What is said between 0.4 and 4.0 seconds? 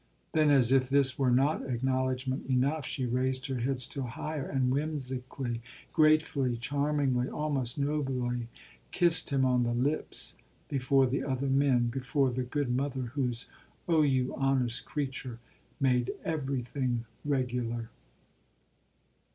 as if this were not acknowledgment enough she raised her head